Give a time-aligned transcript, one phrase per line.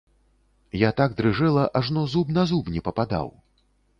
[0.83, 3.33] Я так дрыжэла, ажно зуб на зуб не пападаў.